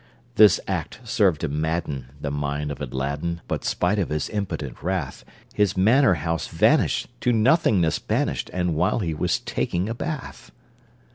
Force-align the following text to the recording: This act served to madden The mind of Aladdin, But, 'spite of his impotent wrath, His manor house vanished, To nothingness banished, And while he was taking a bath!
This 0.33 0.59
act 0.67 0.99
served 1.03 1.41
to 1.41 1.47
madden 1.47 2.07
The 2.19 2.31
mind 2.31 2.71
of 2.71 2.81
Aladdin, 2.81 3.41
But, 3.47 3.63
'spite 3.63 3.99
of 3.99 4.09
his 4.09 4.31
impotent 4.31 4.81
wrath, 4.81 5.23
His 5.53 5.77
manor 5.77 6.15
house 6.15 6.47
vanished, 6.47 7.07
To 7.21 7.31
nothingness 7.31 7.99
banished, 7.99 8.49
And 8.51 8.73
while 8.73 8.97
he 9.01 9.13
was 9.13 9.37
taking 9.41 9.87
a 9.87 9.93
bath! 9.93 10.49